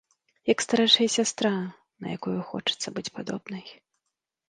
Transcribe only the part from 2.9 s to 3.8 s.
быць падобнай.